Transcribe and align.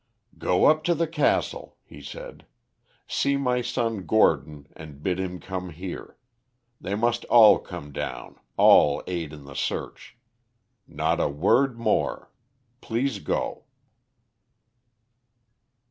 "Go 0.39 0.65
up 0.65 0.83
to 0.85 0.95
the 0.95 1.05
castle," 1.05 1.77
he 1.83 2.01
said. 2.01 2.47
"See 3.07 3.37
my 3.37 3.61
son 3.61 4.07
Gordon 4.07 4.65
and 4.75 5.03
bid 5.03 5.19
him 5.19 5.39
come 5.39 5.69
here. 5.69 6.17
They 6.81 6.95
must 6.95 7.23
all 7.25 7.59
come 7.59 7.91
down, 7.91 8.39
all 8.57 9.03
aid 9.05 9.31
in 9.31 9.43
the 9.45 9.53
search. 9.53 10.17
Not 10.87 11.19
a 11.19 11.29
word 11.29 11.77
more; 11.77 12.31
please 12.81 13.19
go." 13.19 13.65